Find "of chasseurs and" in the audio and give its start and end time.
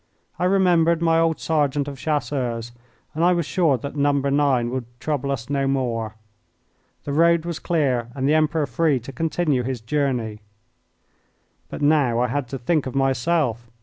1.87-3.23